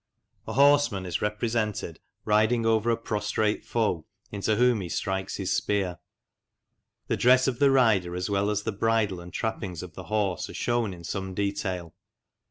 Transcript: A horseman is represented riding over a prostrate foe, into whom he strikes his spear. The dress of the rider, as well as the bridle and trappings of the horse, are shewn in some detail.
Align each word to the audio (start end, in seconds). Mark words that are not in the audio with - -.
A 0.47 0.53
horseman 0.53 1.05
is 1.05 1.21
represented 1.21 1.99
riding 2.25 2.65
over 2.65 2.89
a 2.89 2.97
prostrate 2.97 3.63
foe, 3.63 4.07
into 4.31 4.55
whom 4.55 4.81
he 4.81 4.89
strikes 4.89 5.35
his 5.35 5.55
spear. 5.55 5.99
The 7.05 7.15
dress 7.17 7.45
of 7.47 7.59
the 7.59 7.69
rider, 7.69 8.15
as 8.15 8.27
well 8.27 8.49
as 8.49 8.63
the 8.63 8.71
bridle 8.71 9.19
and 9.19 9.31
trappings 9.31 9.83
of 9.83 9.93
the 9.93 10.05
horse, 10.05 10.49
are 10.49 10.55
shewn 10.55 10.91
in 10.91 11.03
some 11.03 11.35
detail. 11.35 11.93